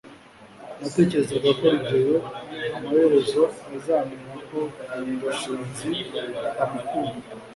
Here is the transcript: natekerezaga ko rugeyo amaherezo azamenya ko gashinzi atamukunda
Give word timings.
natekerezaga 0.81 1.49
ko 1.59 1.65
rugeyo 1.73 2.17
amaherezo 2.77 3.41
azamenya 3.75 4.35
ko 4.49 4.59
gashinzi 5.23 5.89
atamukunda 6.49 7.15